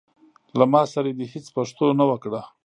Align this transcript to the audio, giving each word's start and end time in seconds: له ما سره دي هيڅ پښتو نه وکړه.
له 0.57 0.65
ما 0.73 0.81
سره 0.93 1.09
دي 1.17 1.25
هيڅ 1.33 1.45
پښتو 1.55 1.85
نه 1.99 2.05
وکړه. 2.09 2.41